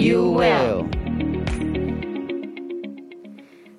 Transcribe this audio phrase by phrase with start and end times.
[0.00, 0.86] you will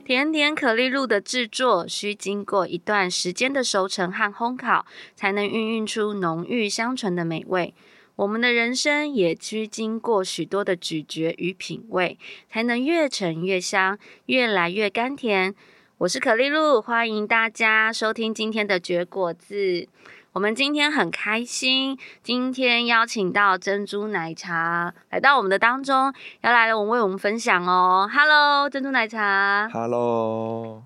[0.05, 7.73] 甜点可丽露的制作需经过一段时间的熟成和烘烤，才能孕育出浓郁香醇的美味。
[8.17, 12.19] 我们的人生也需经过许多的咀嚼与品味，
[12.51, 15.55] 才能越陈越香，越来越甘甜。
[15.99, 19.87] 我是可丽露，欢迎大家收听今天的绝果子。
[20.33, 28.09] 我们今天很开心，今天邀请到珍珠奶茶来到我们的当中，要来了我们为我们分享哦。
[28.09, 29.67] Hello，珍珠奶茶。
[29.73, 30.83] Hello。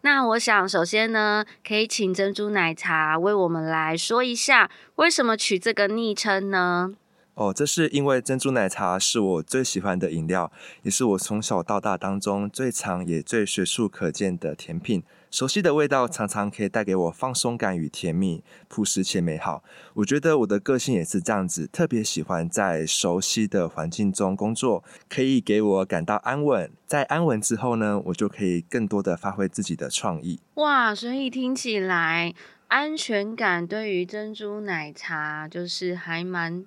[0.00, 6.94] 那我想首先呢，可以请珍珠奶茶为我们来说一下，为什么取这个昵称呢？
[7.34, 15.02] 哦，这是因为珍珠奶茶是我最喜欢的饮料，也是我从小到大当中最常也最随处可见的甜品。
[15.30, 19.62] 熟悉的味道常常可以带给我放松感与甜蜜，朴实且美好。
[19.94, 26.70] 我觉得我的个性也是这样子，特别喜欢在熟悉的环境中工作，可以给我感到安稳。
[26.86, 30.40] 在安稳之后呢，我就可以更多的发挥自己的创意。
[30.54, 32.34] 哇，所以听起来
[32.68, 36.64] 安全感对于珍珠奶茶就是还蛮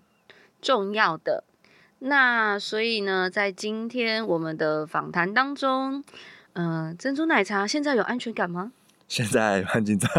[0.62, 1.44] 重要的，
[1.98, 6.04] 那所以呢，在今天我们的访谈当中，
[6.54, 8.72] 嗯、呃，珍珠奶茶现在有安全感吗？
[9.12, 10.10] 现在很紧张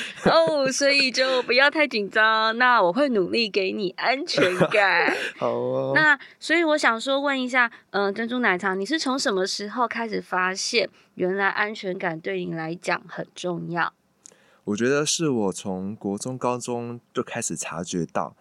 [0.24, 2.56] 哦，oh, 所以就不要太紧张。
[2.56, 5.14] 那我会努力给你安全感。
[5.36, 5.92] 好哦。
[5.94, 13.92] 那所以我想说，问一下，嗯、呃，珍珠奶茶，你是从什么时候开始发现，原来安全感对你来讲很重要？
[14.64, 18.34] 我觉得是我从国中、高中就开始察觉到，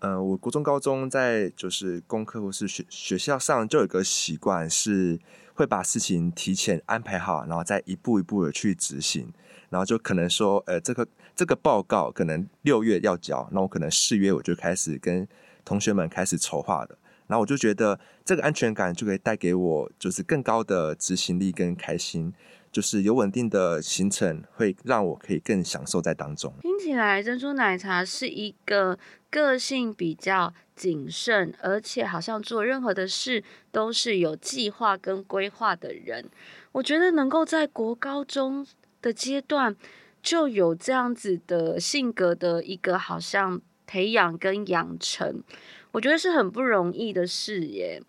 [0.00, 5.20] 嗯、呃，我国中、高中在就是功课或是学学校上就有个习惯，是
[5.62, 9.32] 会把事情提前安排好，然后再一步一步的去执行。
[9.70, 15.26] 然后就可能说，呃，这个这个报告可能六月要交，那我可能四月我就开始跟
[15.64, 16.98] 同学们开始筹划的。
[17.26, 22.34] 然后我就觉得这个安全感就可以带给我就是更高的执行力跟开心。
[22.72, 26.52] 就是有稳定的行程，会让我可以更享受在当中。
[26.62, 28.98] 听起来珍珠奶茶是一个
[29.30, 36.24] 个性比较谨慎，而且好像做任何的事都是有计划跟规划的人。
[36.72, 38.66] 我觉得能够在国高中
[39.02, 39.76] 的阶段
[40.22, 45.42] 就有这样子的性格的一个好像培养跟养成，
[45.90, 48.02] 我觉得是很不容易的事耶。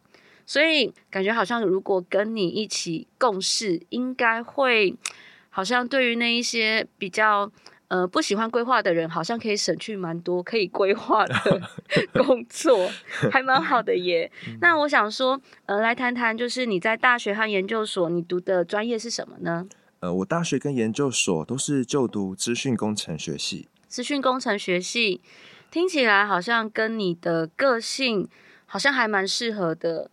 [0.45, 4.95] 所以感觉好像，如果跟你一起共事，应该会
[5.49, 7.51] 好像对于那一些比较
[7.87, 11.61] 呃不喜欢规划的人，好像可以省去蛮多可以规划的
[12.25, 12.89] 工作，
[13.31, 14.29] 还蛮好的耶。
[14.59, 19.67] 那我想说，呃，来谈谈，就是你在大学和研究所，你读的专业是什么呢？
[20.01, 23.69] 呃，我大学跟研究所都是就读资讯工程学系。
[23.87, 25.21] 资讯工程学系
[25.71, 28.27] 听起来好像跟你的个性
[28.65, 30.09] 好像还蛮适合的。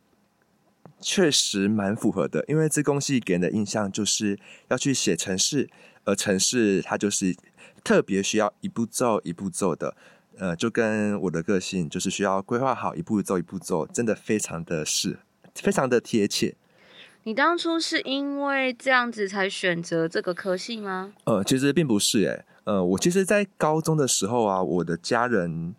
[1.00, 4.38] 确实蛮符合的，因为资工系给人的印象就是
[4.68, 5.68] 要去写城市，
[6.04, 7.34] 而城市它就是
[7.82, 9.96] 特别需要一步骤一步骤的，
[10.38, 15.18] 呃，就跟我的个性就是需要规划好一步骤一步骤，真的非常的是
[15.54, 16.54] 非常的贴切。
[17.24, 21.12] 你当初是因为这样子才选择这个科系吗？
[21.24, 25.74] 呃，其实并不是，诶，呃，我其实，在高中的时候啊，我的家人，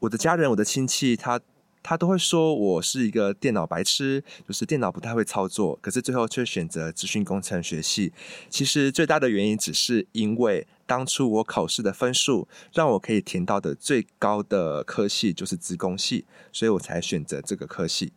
[0.00, 1.38] 我的家人，我的亲戚，他。
[1.82, 8.12] 他都会说我是一个电脑白痴，就是电脑不太会操作，可是最后却选择资讯工程学系。
[8.48, 18.12] 其实最大的原因只是因为当初我考试的分数让我可以填到的最高的科系就是资工系，所以我才选择这个科系。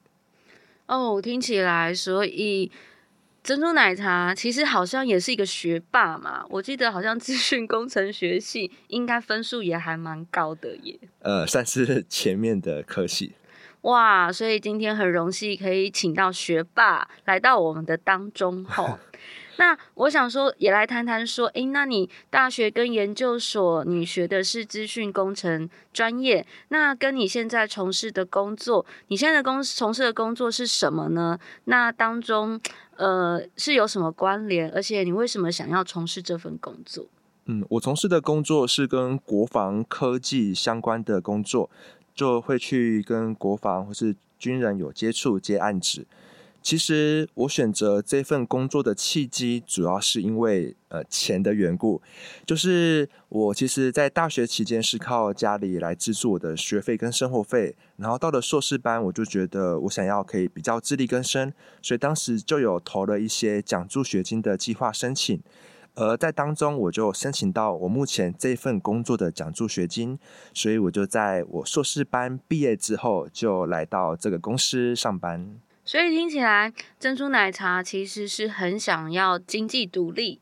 [0.88, 2.70] 哦，听起来，所以
[3.44, 6.46] 珍珠奶茶其实好像也是一个学霸嘛。
[6.50, 11.00] 我记得好像资讯工程学系应该分数也还蛮高的耶。
[11.20, 13.34] 呃，算是前面的科系。
[13.82, 19.00] 哇，所以今天很荣幸可以请到学霸来到我们的当中吼。
[19.58, 31.38] 那我想说，也来谈谈说，诶，那你大学跟研究所你学的是资讯工程专业，那跟你现在从事的工作，你现在的工从事的工作是什么呢？
[31.66, 32.60] 那当中
[32.96, 34.72] 呃是有什么关联？
[34.72, 37.06] 而且你为什么想要从事这份工作？
[37.46, 41.70] 嗯，我从事的工作是跟国防科技相关的工作。
[42.14, 46.06] 就会去跟国防或是军人有接触接案子。
[46.64, 52.00] 其实我选择这份工作的契机，主要是因为呃钱的缘故。
[52.46, 65.42] 就是我其实，在大学期间是靠家里来资助我的学费跟生活费，然后到了硕士班，我就觉得我想要可以比较自力更生，所以当时就有投了一些奖助学金的计划申请。
[65.94, 70.18] 而在当中，我就申请到我目前这份工作的奖助学金，
[70.54, 75.60] 所以我就在我硕士班毕业之后，就来到这个公司上班。
[75.84, 80.40] 所以听起来，珍珠奶茶其实是很想要经济独立，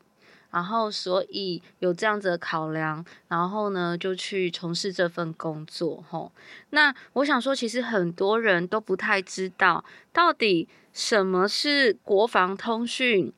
[0.50, 6.04] 然后所以有这样子的考量，然后呢就去从事这份工作。
[6.08, 6.30] 吼，
[6.70, 13.32] 那我想说，其实很多人都不太知道，到底什么是国防通讯，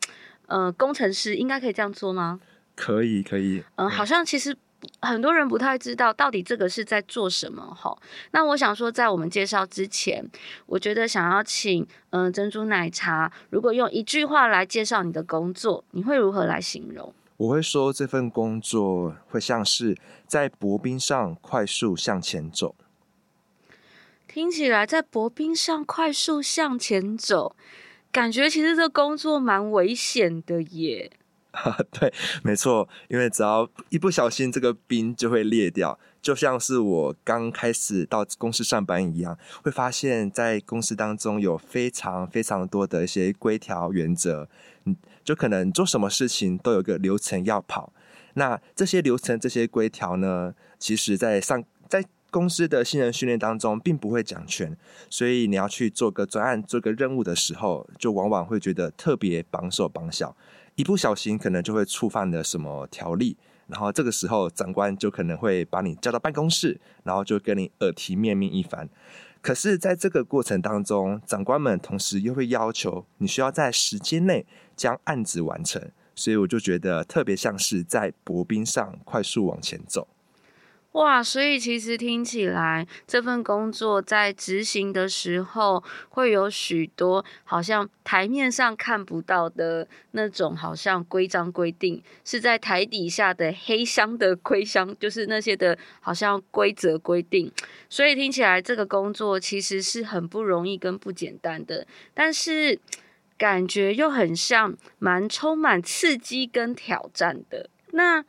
[0.52, 2.40] 呃，工程师应该可以这样做吗？
[2.76, 3.64] 可以，可以。
[3.76, 4.56] 嗯、呃，好像其实。
[5.00, 7.96] 很多人不太知道到底这个是在做什么哈。
[8.32, 10.28] 那我想说，在我们介绍之前，
[10.66, 17.14] 我觉得想要请嗯、呃、珍珠奶茶，如果用一句话来介绍你的工作，你会如何来形容？
[17.37, 19.96] 我会说这份工作会像是
[20.26, 22.75] 在薄冰上快速向前走。
[24.26, 27.55] 听起来在薄冰上快速向前走，
[28.12, 31.11] 感觉其实这工作蛮危险的耶。
[31.55, 32.12] 哈，对，
[32.43, 44.49] 没错，因为只要一不小心，这个冰就会裂掉，就像是我刚开始到公司上班一样，会发现，在公司当中有非常非常多的一些规条原则，
[44.87, 47.93] 嗯，就可能做什么事情都有个流程要跑。
[48.32, 54.75] 那这些流程、这些规条呢，其实在上在公司的新人训练当中，并不会讲全，
[55.11, 60.34] 所以你要去做个专案、做个任务的时候，就往往会觉得特别绑手绑脚。
[60.75, 63.37] 一不小心可能就会触犯了什么条例，
[63.67, 68.88] 然后这个时候长官就可能会把你叫到办公室，然后就跟你耳提面命一番。
[69.43, 80.08] 可是，在这个过程当中，长官们同时又会要求你需要在时间内将案子完成，所以我就觉得特别像是在薄冰上快速往前走。
[80.93, 97.50] 哇，所以其实听起来这份工作在执行的时候，会有许多好像台面上看不到的那种好像规章规定，是在台底下的黑箱的规箱，就是那些的好像规则规定。
[97.89, 102.79] 所以听起来这个工作其实是很不容易跟不简单的，但是
[103.39, 107.71] 感觉又很像蛮充满刺激跟挑战的。
[107.93, 108.23] 那。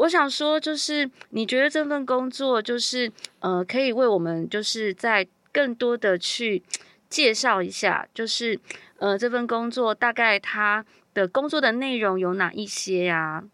[0.00, 6.62] 我想说，就是你觉得这份工作，就是呃，可以为我们，就是在更多的去
[7.10, 8.58] 介绍一下，就是
[8.98, 13.44] 呃，这份工作大概它的工作的内容有哪一些呀？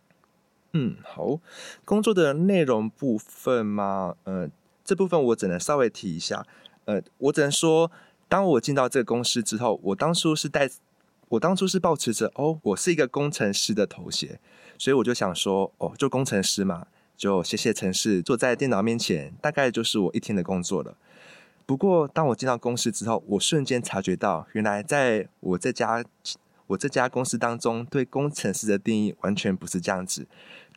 [0.73, 1.41] 嗯，好，
[1.85, 4.49] 工作的内容部分嘛，呃，
[4.85, 6.47] 这部分我只能稍微提一下，
[6.85, 7.91] 呃，我只能说，
[8.29, 10.71] 当我进到这个公司之后，我当初是带，
[11.29, 14.39] 我当初是抱持着哦，我是一个工程师的头衔。
[14.79, 16.87] 所以我就想说，哦，做工程师嘛，
[17.17, 20.97] 就写写程式，坐在电脑面前，大概就是我一天的工作了。
[21.65, 26.05] 不过，当我进到公司之后，我瞬间察觉到，原来在我这家
[26.67, 30.29] 我这家公司当中，对工程师的定义完全不是这样子。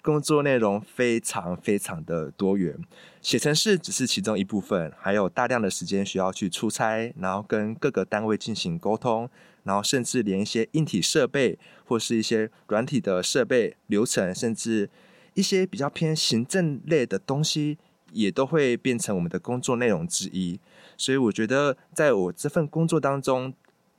[0.02, 2.80] 工作内容非常非常的多元，
[3.22, 9.30] 写程式只是其中一部分，还有大量的时间需要去出差，然后跟各个单位进行沟通。
[9.64, 14.90] 然后甚至连一些硬体设备或是一些软体的设备流程，甚至
[15.34, 17.78] 一些比较偏行政类的东西，
[18.12, 20.60] 也都会变成我们的工作内容之一。
[20.98, 23.54] 所以我觉得，在我这份工作当中，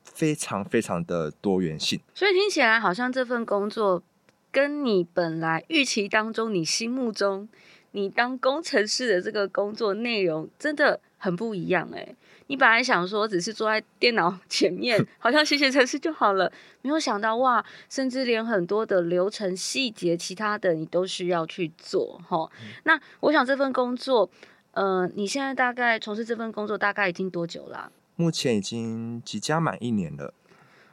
[0.05, 2.01] 非常非常的多元性。
[2.15, 4.03] 所以听起来好像这份工作
[4.51, 7.49] 跟你本来预期当中、你心目中
[7.93, 12.15] 你当工程师的这个工作内容，真的很不一样哎。
[12.51, 16.51] 你本来想说只是坐在电脑 前面，好像写写程式就好了，
[16.83, 22.51] 没有想到哇，甚至连很多的流程细节、其他的你都需要去做齁。
[22.83, 24.29] 那我想这份工作，
[24.73, 27.89] 呃，你现在大概从事这份工作大概已经多久啦？
[28.17, 30.35] 目前已经即将满一年了。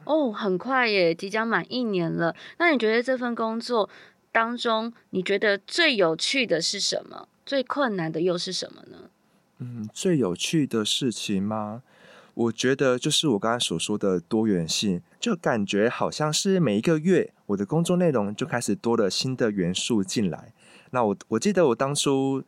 [0.03, 2.35] 哦，很快耶，即将满一年了。
[2.59, 3.89] 那你觉得这份工作
[4.31, 7.27] 当中，你觉得最有趣的是什么？
[7.47, 9.09] 最困难的又是什么呢？
[9.59, 11.83] 嗯，最有趣的事情吗？
[12.33, 20.53] 我觉得就是我刚才所说的多元性，就感觉好像是每一个月我的工作内容就开始多了新的元素进来。
[20.91, 22.43] 那我我记得我当初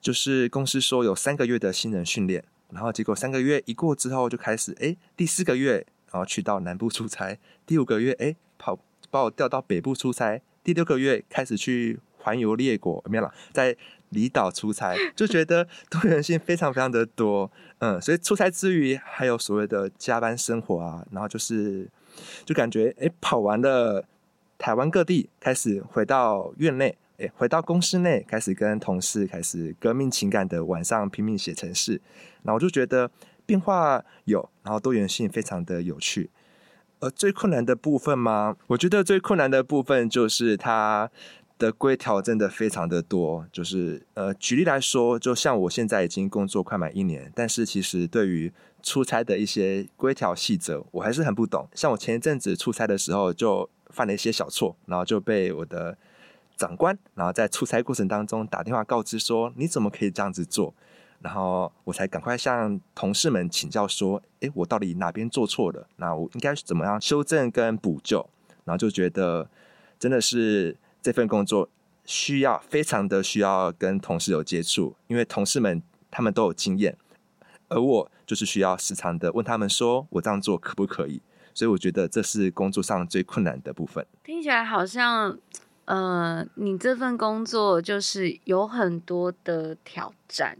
[0.00, 8.78] 就是公司说有三个月的新人训练，然后结果三个月一过之后就开始，诶，第四个月然后去到南部出差，第五个月诶，跑
[9.10, 13.76] 把我调到北部出差，第六个月开始去环游列国，没有了，在
[14.10, 17.50] 离岛出差，就觉得多元性非常非常的多。
[17.78, 21.88] 嗯，所以出差之余还有所谓的加班生活啊，然后就是
[22.44, 24.04] 就感觉哎、跑完了
[24.56, 32.00] 台湾各地，开始回到院内，哎、回到公司内，开始跟同事开始革命情感的晚上拼命写程式，
[32.42, 33.10] 然后我就觉得
[33.44, 36.30] 变化有，然后多元性非常的有趣。
[37.00, 38.56] 呃，最困难的部分吗？
[38.68, 41.10] 我觉得最困难的部分就是它
[41.58, 43.46] 的规条真的非常的多。
[43.52, 51.68] 就是呃，举例来说，就像我现在已经工作快满一年，但是其实对于出差的一些规条细则，我还是很不懂。
[51.74, 55.96] 像我前一阵子出差的时候，就犯了一些小错，然后就被我的
[56.56, 60.74] 长官，然后在出差过程当中打电话告知说：“你怎么可以这样子做？”
[61.20, 65.88] 然后我才赶快向同事们请教说：“诶，我到底哪边做错了？
[65.96, 68.28] 那我应该怎么样修正跟补救？”
[68.64, 69.48] 然后就觉得
[69.98, 71.68] 真的是这份工作
[72.04, 76.96] 需要非常的需要跟同事有接触，因为同事们他们都有经验，
[77.68, 81.22] 而我就是需要时常的问他们说：“我这样做可不可以？”
[81.54, 84.04] 所以我觉得这是工作上最困难的部分。
[84.24, 85.38] 听起来好像，
[85.84, 90.58] 呃，你这份工作就是有很多的挑战。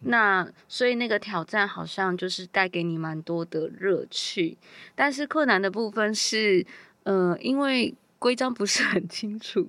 [0.00, 4.58] 那所以那个挑战好像就是带给你蛮多的乐趣，
[4.96, 6.66] 但是困难的部分是，
[7.04, 9.68] 呃，因为规章不是很清楚，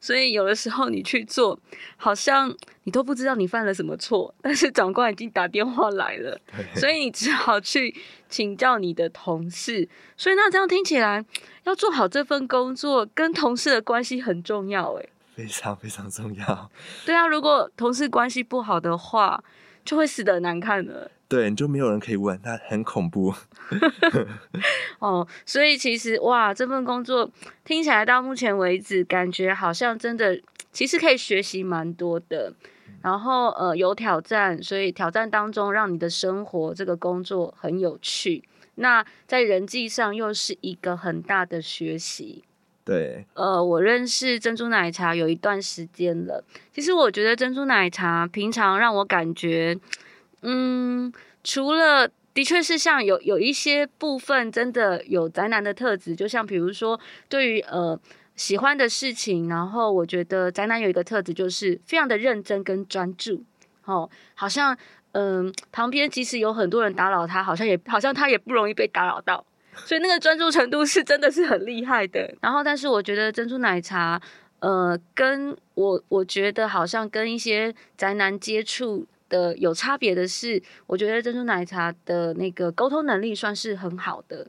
[0.00, 1.58] 所以有的时候你去做，
[1.96, 6.40] 好像你都不知道你犯了什么错，但是长官已经打电话来了，
[6.74, 7.94] 所以你只好去
[8.28, 9.88] 请教你的同事。
[10.16, 11.24] 所以那这样听起来，
[11.64, 16.70] 要做好这份工作，跟同事的关系很重要，诶，非常非常重要。
[17.06, 19.42] 对啊，如果同事关系不好的话。
[19.84, 23.34] 就会死得难看了，对，你就没有人可以问，他很恐怖。
[25.00, 27.30] 哦，所以其实哇，这份工作
[27.64, 30.40] 听起来到目前为止，感觉好像真的
[30.70, 32.52] 其实可以学习蛮多的。
[33.02, 38.42] 然后呃，有挑战，所以挑战当中让你的生活这个工作很有趣。
[38.76, 42.44] 那在人际上又是一个很大的学习。
[42.84, 46.44] 对，呃，我认识珍珠奶茶有一段时间了。
[46.72, 49.78] 其实我觉得珍珠奶茶平常让我感觉，
[50.44, 56.98] 嗯，除了的确是像有有一些部分真的有宅男的特质，就像比如说
[57.28, 57.98] 对于呃
[58.36, 63.42] 喜欢的事情，然后我觉得宅男有一个特质就是非常的认真跟专注，
[63.84, 64.76] 哦，好像
[65.16, 69.44] 嗯、旁边即使有很多人打扰他，好像也好像他也不容易被打扰到。
[69.76, 72.34] 所以那个专注程度是真的是很厉害的。
[72.40, 74.20] 然后，但是我觉得珍珠奶茶，
[74.58, 84.46] 呃，跟我我觉得好像跟一些宅男接触呃有差别的是，我觉得珍珠奶茶的那个沟通能力算是很好的，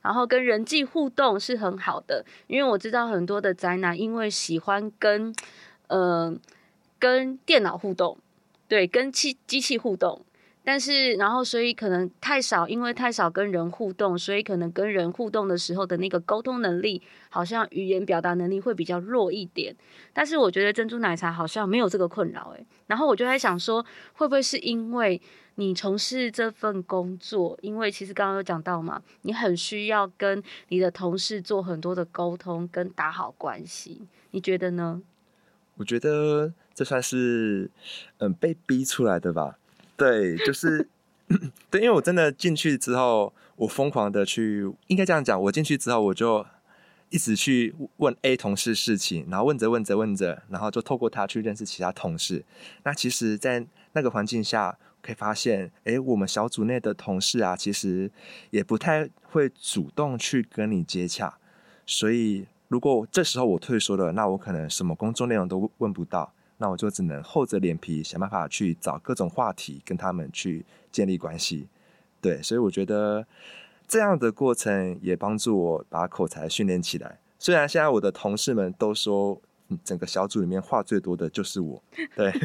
[0.00, 2.24] 然后跟人际互动是很好的。
[2.46, 5.34] 因为我知道很多的宅男因为喜欢跟
[5.88, 6.34] 呃
[6.98, 8.16] 跟电脑互动，
[8.66, 10.24] 对，跟机机器互动。
[10.64, 19.74] 但是，然后，所以可能太少，因为太少跟人互动，所以可能跟人互动的时候的那个沟通能力，好像语言表达能力会比较弱一点。
[20.12, 22.64] 但是我觉得珍珠奶茶好像没有这个困扰，诶。
[22.86, 25.20] 然后我就在想说，会不会是因为
[25.56, 35.02] 你从事这份工作，因为其实刚刚有讲到嘛，你很需要跟你的同事做很多的沟通跟打好关系，你觉得呢？
[35.76, 37.68] 我觉得这算是
[38.18, 39.58] 嗯被逼出来的吧。
[40.02, 40.88] 对，就是
[41.70, 46.44] 对，因为我真的进去之后，我疯狂的去，应该这样讲，我进去之后，我就
[47.10, 52.44] 一直去问 A 同事事情，然后问着问着问着，然后就透过他去认识其他同事。
[52.82, 58.10] 那其实，在那个环境下，可以发现，哎，我们小组内的同事啊，其实
[58.50, 61.38] 也不太会主动去跟你接洽。
[61.86, 66.32] 所以，如果这时候我退缩了，那我可能什么工作内容都问不到。
[66.62, 71.66] 那我就只能厚着脸皮想办法去找各种话题跟他们去建立关系，
[72.20, 73.26] 对，所以我觉得
[73.88, 77.18] 这样的过程也帮助我把口才训练起来。
[77.36, 79.42] 虽然现在我的同事们都说，
[79.82, 81.82] 整个小组里面话最多的就是我，
[82.14, 82.32] 对。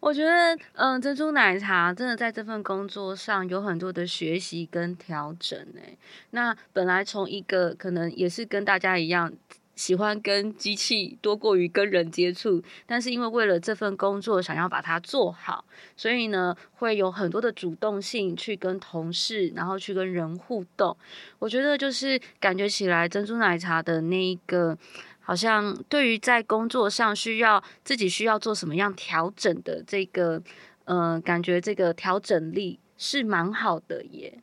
[0.00, 5.96] 我觉得，嗯，珍珠奶茶真的在这份工作上有很多的学习跟调整诶。
[6.30, 9.32] 那本来从一个可能也是跟大家一样。
[9.80, 15.64] 喜欢跟机器多过于跟人接触，但是因为为了这份工作想要把它做好，
[15.96, 20.94] 所以呢会有很多的主动性去跟同事，然后去跟人互动。
[21.38, 24.76] 我觉得就是感觉起来珍珠奶茶的那一个，
[25.18, 30.42] 好像对于在工作上需要自己需要做什么样调整的这个，
[30.84, 34.40] 呃，感觉这个调整力是蛮好的耶。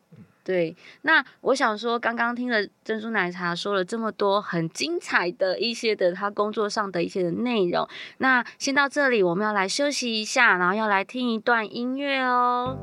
[0.47, 7.85] 对，那我想说，刚刚听了珍珠奶茶说了这么多很精彩的一些的他工作上的一些的内容，
[8.19, 12.77] 那先到这里，我们要来休息一下，然后要来听一段音乐哦。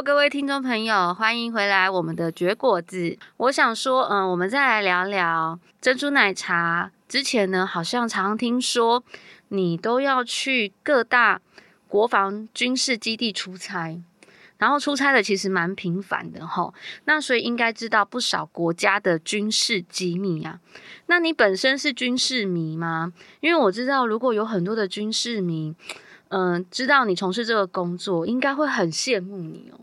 [0.00, 3.18] 各位听众朋友，欢迎回来我们的绝果子。
[3.36, 6.90] 我想说，嗯，我们再来聊聊珍珠奶茶。
[7.08, 9.04] 之前呢，好像常听说
[9.48, 11.40] 你都要去各大
[11.88, 14.00] 国防军事基地出差，
[14.58, 16.72] 然后出差的其实蛮频繁的吼。
[17.04, 20.60] 那所以应该知道不少国家的军事机密啊。
[21.06, 23.12] 那你本身是军事迷吗？
[23.40, 25.74] 因为我知道，如果有很多的军事迷，
[26.32, 29.78] 嗯，知道你从事这个工作，应该会很羡慕你哦。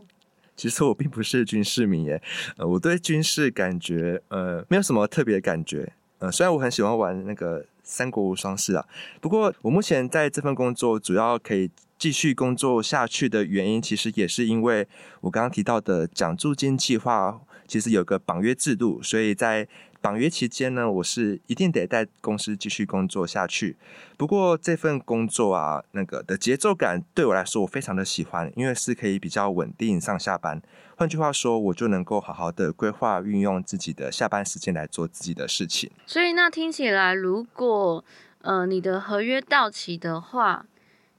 [0.56, 2.20] 其实我并不是军事迷耶，
[2.56, 8.84] 呃，我对军事感觉呃没有什么特别的感觉，呃，虽然我很喜欢玩那个三国无双四啊，
[9.20, 14.88] 不过我目前在这份工作主要可以继续工作下去的原因，其实也是因为
[15.20, 17.40] 我刚刚提到的奖助金计划，
[17.70, 19.68] 其实有个绑约制度，所以在
[20.00, 23.76] 绑约期间呢，我是一定得在公司继续工作下去。
[24.16, 30.60] 不过这份工作啊，那个的节奏感对我来说，我非常的喜欢，因为是可以比较稳定上下班。
[30.96, 35.88] 换句话说，我就能够好好的规划运用自己的下班时间来做自己的事情。
[36.06, 38.04] 所以那听起来，如果
[38.40, 40.66] 呃你的合约到期的话，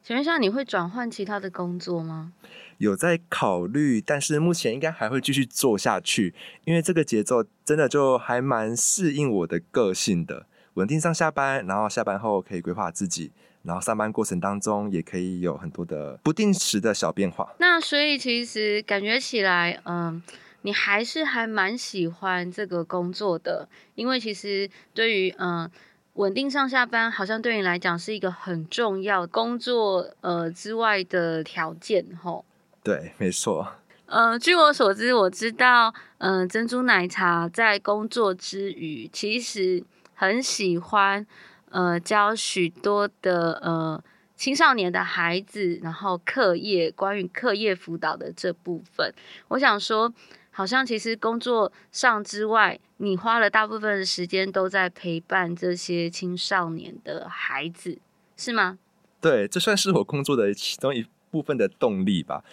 [0.04, 2.34] 请问一下，你会转换其他的工作吗？
[2.80, 6.34] 有在考虑，但是目前应该还会继续做下去，
[6.66, 13.32] 因为这个节奏真的就还蛮适应我的个性的，稳定上下班，然后下班后可以规划自己，
[13.62, 17.54] 然后上班过程当中也可以有很多的不定时的小变化。
[17.60, 20.20] 那所以其实感觉起来，嗯，
[20.64, 25.70] 你还是还蛮喜欢这个工作的，因为其实对于嗯。
[26.14, 32.44] 稳定上下班好像对你来讲是一个很重要工作呃之外的条件吼。
[32.84, 33.68] 对，没错。
[34.08, 41.26] 呃，据我所知，我知道，嗯、呃，珍珠奶茶在工作之余，其实很喜欢
[41.70, 44.04] 呃教许多的呃
[44.36, 49.14] 青少年的孩子，然后课业关于课业辅导的这部分，
[49.48, 50.14] 我想说。
[50.52, 57.98] 好像其实工作上之外，你花了大部分的时间都在陪伴这些青少年的孩子，
[58.38, 58.78] 是吗？
[59.20, 62.44] 对，这算是我工作的其中一部分的动力吧。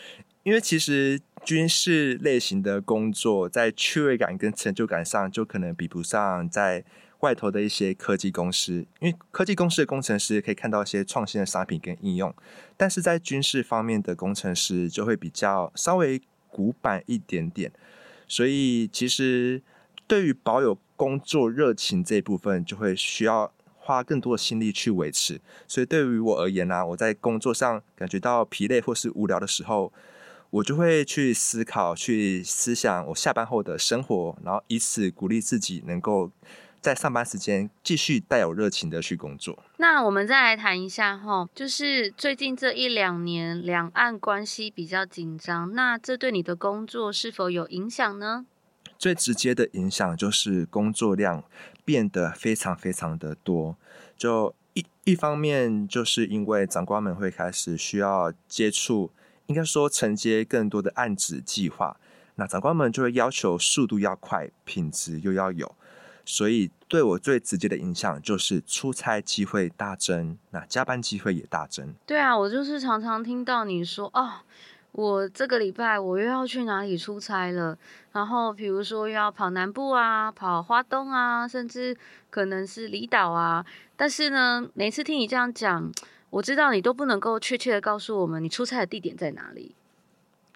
[0.44, 6.84] 因为其实军事类型的工作，在趣味感跟成就感上，就可能比不上在
[7.20, 8.86] 外头的一些科技公司。
[9.00, 12.34] 因为科技公司的工程师可以看到一些创新的商品跟应用，
[12.76, 16.22] 但是在军事方面的工程师就会比较稍微
[16.58, 17.70] 古板一点点。
[18.26, 19.62] 所以，其实
[20.08, 25.40] 对于保有工作热情这一部分，就会需要花更多的心力去维持。
[25.68, 29.92] 所以，对于我而言呢、我在工作上感觉到疲累或是无聊的时候，
[30.50, 36.32] 我就会去思考、去思想我下班后的生活，然后以此鼓励自己能够
[36.80, 39.62] 在上班时间继续带有热情的去工作。
[39.78, 48.46] 那我们再来谈一下哈，就是最近这一两年两岸关系比较紧张，那这对你的工作是否有影响呢？
[48.96, 51.44] 最直接的影响就是工作量
[51.84, 53.76] 变得非常非常的多。
[54.16, 59.12] 就一一方面，就是因为长官们会开始需要接触，
[59.46, 61.96] 应该说承接更多的案子计划，
[62.34, 65.72] 那长官们就会要求速度要快，品质又要有。
[66.30, 71.94] 所以对我最直接的影响就是出差机会大增，那加班机会也大增。
[72.04, 74.30] 对啊，我就是常常听到你说哦，
[74.92, 77.78] 我这个礼拜我又要去哪里出差了，
[78.12, 81.96] 然后比如说又要跑南部啊，跑花东啊，甚至
[82.28, 83.64] 可能是离岛啊。
[83.96, 85.90] 但是呢，每次听你这样讲，
[86.28, 89.74] 我知道你都不能够确切的告诉我们你出差的地点在哪里。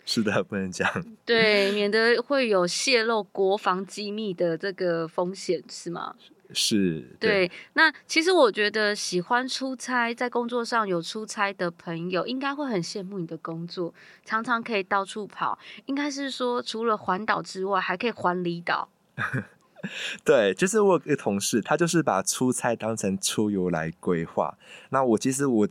[0.05, 0.89] 是的，不能讲。
[1.25, 6.15] 对， 免得会有泄露国防机密的这个风险，是吗？
[6.53, 7.17] 是。
[7.21, 15.59] 对，对，那其实我觉得喜欢出差，在工作上有出差的朋友，应该会很羡慕你的工作，常常可以到处跑。
[15.87, 18.89] 应该是说，除了环岛之外，还可以环离岛。
[20.25, 24.59] 对，就是我有个同事，他就是把出差当成出游来规划。
[24.91, 25.69] 那我其实我。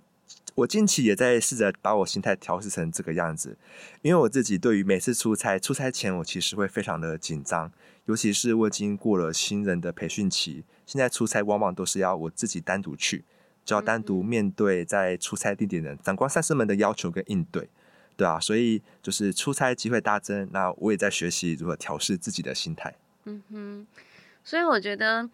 [0.55, 3.57] 我近期也在试着把我心态调试成这个样子，
[4.01, 7.71] 因为我自己对于每次出差，出差前我其实会非常的紧张，
[8.05, 13.23] 尤其是我已经过了新人的培训期，现在出差往往都是要我自己单独去，
[13.63, 17.69] 就要单独面对在出差地点的长官上司们的要求跟应对，
[18.17, 22.93] 对啊，所以就是出差机会大增，那我也在学习如何调试自己的心态。
[23.23, 23.87] 嗯哼，
[24.43, 25.29] 所以我觉得。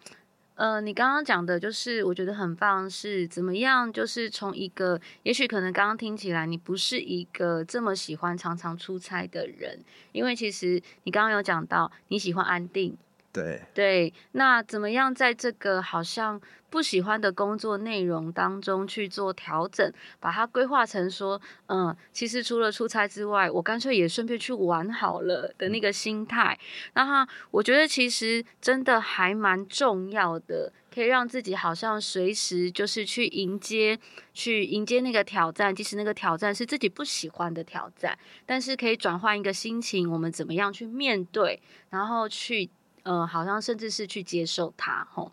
[0.58, 3.92] 呃，你刚刚讲的就是我觉得很棒，是怎么样？
[3.92, 9.78] 就是从一个，也许可能刚刚听起来你不是一个这么喜欢常常出差的人，
[10.10, 12.98] 因为其实你刚刚有讲到你喜欢安定。
[13.42, 26.58] 对对，那怎么样在这个好像不喜欢的工作内容当中去做调整，把它规划成说，嗯，其实除了出差之外，我干脆也顺便去玩好了的那个心态。
[26.94, 33.98] 那哈，我觉得其实真的还蛮重要的，可以让自己好像随时就是去迎接，
[34.34, 42.68] 去迎接那个挑战，即使那个挑战是自己不喜欢的挑战，但是可以转换一个心情，我们怎么样去面对，然后去。
[43.08, 45.32] 嗯、呃，好像甚至是去接受它，吼。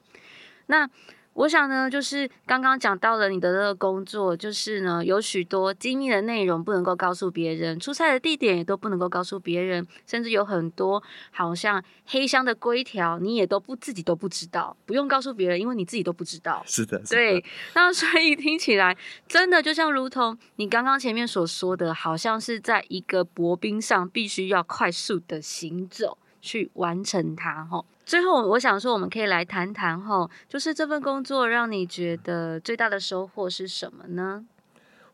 [0.67, 0.89] 那
[1.33, 16.63] 我想呢，就是刚刚讲到了你的这个工作，就是呢有许多机密的内容不能够告诉别人，出差的地点也都不能够告诉别人，甚至有很多好像黑箱的规条，你也都不自己都不知道，不用告诉别人，因为你自己都不知道。
[16.65, 17.17] 是的，是的。
[17.17, 17.45] 对。
[17.73, 18.95] 那所以听起来
[19.27, 26.17] 真的就像如同你刚刚前面所说的，好像是在一个薄冰上必须要快速的行走。
[26.45, 27.83] 去完成它吼。
[28.05, 34.45] 最后，我想说，我们可以来谈谈吼，就是这份工作让你觉得最大的收获是什么呢？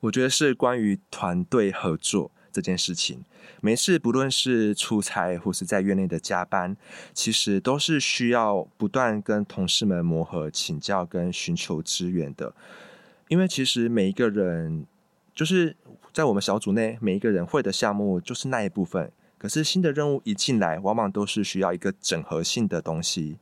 [0.01, 3.23] 我觉得是关于团队合作这件事情。
[3.61, 6.75] 每次不论是出差或是在院内的加班，
[7.13, 12.53] 其实都是需要不断跟同事们磨合、请教跟寻求支援的。
[13.29, 14.85] 因为其实每一个人，
[15.33, 15.77] 就是
[16.11, 19.09] 在我们小组内，每一个人会的项目就是那一部分。
[19.41, 23.39] 可是新的任务一进来，往往都是需要一个整合性的东西。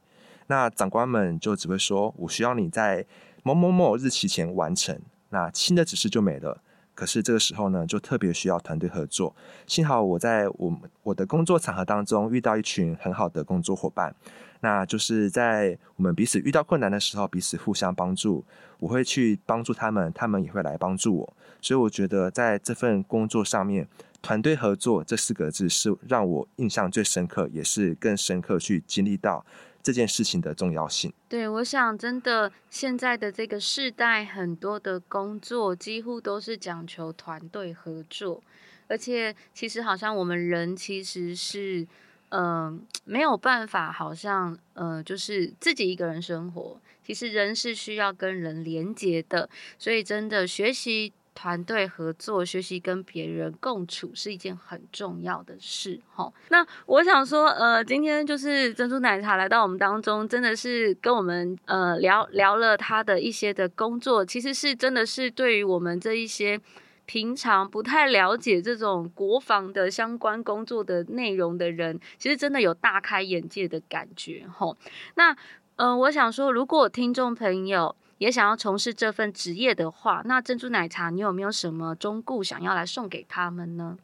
[0.47, 3.05] 那长官们就只会说：“我需要你在
[3.43, 4.97] 某某某日期前完成。”
[5.31, 6.63] 那新的指示就没了。
[6.99, 9.33] 可是这个时候呢，就特别需要团队合作。
[9.65, 14.13] 幸好我在我我的工作场合当中遇到一群很好的工作伙伴，
[14.59, 18.43] 那就是在我们彼此遇到困难的时候，彼此互相帮助。
[18.79, 21.33] 我会去帮助他们，他们也会来帮助我。
[21.61, 23.87] 所以我觉得在这份工作上面。
[24.21, 29.45] 团队合作这四个字是让我印象最深刻，也是更深刻去经历到
[29.81, 31.13] 这件事情的重要性。
[31.27, 38.41] 对，我想真的现在的这个世代，很多的工作几乎都是讲求团队合作，
[38.87, 41.87] 而且其实好像我们人其实是
[42.31, 51.11] 嗯、没有办法，好像呃就是自己一个人生活，其实人是需要跟人连接的，所以真的学习。
[51.33, 56.31] 团队合作、学习跟别人共处是一件很重要的事，齁。
[56.49, 66.59] 那我想说，呃，今天就是珍珠奶茶来到我们当中，真的是跟我们呃聊聊了他的一些的工作，其实是真的是对于我们这一些
[67.05, 74.77] 平常不太了解这种国防的相关工作的内容的人，其实真的有大开眼界的感觉，吼。
[75.15, 75.35] 那
[75.77, 83.97] 呃，我想说，如果听众朋友，也想要从事这份职业的话，那珍珠奶茶，你有没有什么忠告想要来送给他们呢？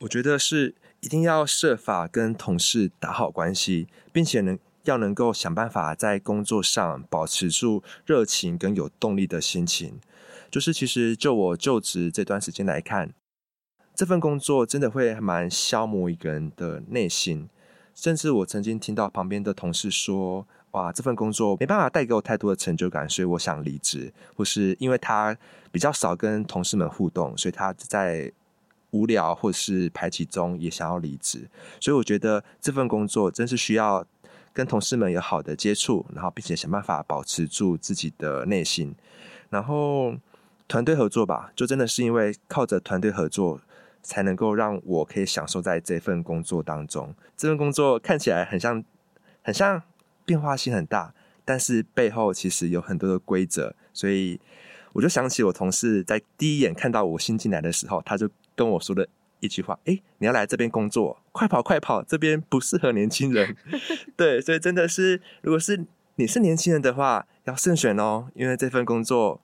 [0.00, 9.98] 我觉得是一定要设法跟同事打好关系，并且能要能够想办法在工作上保持住热情跟有动力的心情。
[10.50, 13.14] 就是其实就我就职这段时间来看，
[13.94, 17.48] 这份工作真的会蛮消磨一个人的内心，
[17.94, 20.46] 甚至我曾经听到旁边的同事说。
[20.72, 24.12] 哇，这份工作没办法带给我太多的成就感，所以我想离职。
[24.36, 25.36] 或是因为他
[25.72, 28.30] 比较少跟同事们互动，所以他在
[28.92, 31.48] 无聊或是排挤中也想要离职。
[31.80, 34.06] 所以我觉得这份工作真是需要
[34.52, 38.94] 跟同事们有好的接触，然后并且想办法保持住自己的内心。
[39.48, 40.14] 然后
[40.68, 43.60] 团队合作吧，就真的是因为靠着团队合作，
[44.04, 47.12] 才能够让我可以享受在这份工作当中。
[47.36, 48.84] 这份工作看起来很像，
[49.42, 49.82] 很像。
[50.30, 51.12] 变化性很大，
[51.44, 54.38] 但是背后其实有很多的规则，所以
[54.92, 59.08] 我就想起我同事在第一眼看到我新进来的时候，他就跟我说的
[59.40, 63.56] 一句话：“诶，你要来这边工作，快跑快跑，这边不适合年轻人。”
[64.16, 69.40] 对，所以真的是，如果是你是年轻人的话，要慎选哦，因为这份工作，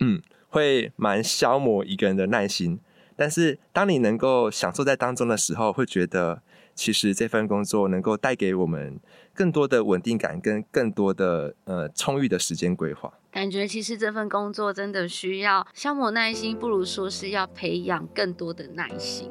[0.00, 2.80] 嗯，会蛮消磨一个人的耐心。
[3.14, 6.42] 但是当你能够享受在当中的时候，会觉得。
[6.74, 8.98] 其实这份工作能够带给我们
[9.34, 13.12] 更多的稳定感，跟更多的呃充裕的时间规划。
[13.30, 19.30] 感觉其实这份工作真的需要消磨耐心，不如说是要培养更多的耐心。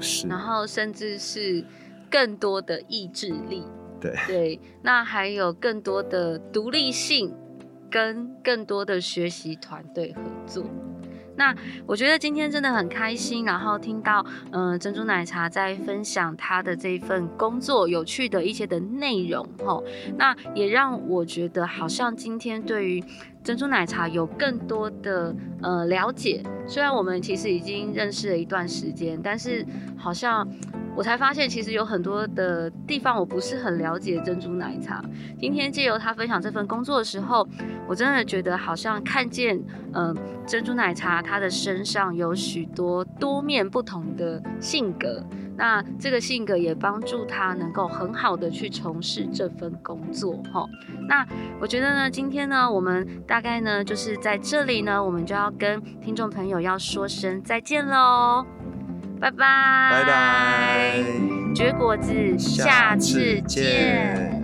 [0.00, 0.26] 是。
[0.28, 1.64] 然后甚至是
[2.10, 3.64] 更多的意志力。
[4.00, 4.14] 对。
[4.26, 4.60] 对。
[4.82, 7.34] 那还有更多的独立性。
[7.90, 10.64] 跟更多的学习团队合作。
[11.36, 11.54] 那
[11.86, 19.82] 我觉得今天真的很开心，然后听到嗯、珍珠奶茶在分享他的这份工作有趣的一些的内容吼，
[20.16, 23.04] 那也让我觉得好像今天对于
[23.42, 26.42] 珍珠奶茶有更多的呃了解。
[26.66, 29.66] 虽然我们其实已经认识了一段时间，但是
[29.96, 30.48] 好像。
[30.96, 35.04] 我才发现，其实有很多的地方我不是很了解珍珠奶茶。
[35.38, 37.46] 今天借由他分享这份工作的时候，
[37.88, 39.60] 我真的觉得好像看见，
[39.92, 45.24] 嗯、珍珠奶茶他的身上有许多多面不同的性格。
[45.56, 50.42] 那这个性格也帮助他能够很好的去从事这份工作。
[50.52, 50.66] 哈，
[51.08, 51.24] 那
[51.60, 58.44] 我觉得呢，今天呢，我们大概呢就是在这里呢，我们就要跟听众朋友要说声再见喽。
[59.24, 59.38] 拜拜，
[59.90, 64.43] 拜拜，绝果子，下次见。